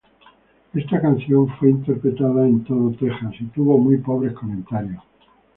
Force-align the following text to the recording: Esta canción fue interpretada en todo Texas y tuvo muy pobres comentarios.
Esta 0.73 0.99
canción 0.99 1.47
fue 1.59 1.69
interpretada 1.69 2.47
en 2.47 2.63
todo 2.63 2.89
Texas 2.93 3.35
y 3.39 3.45
tuvo 3.49 3.77
muy 3.77 3.97
pobres 3.97 4.33
comentarios. 4.33 5.03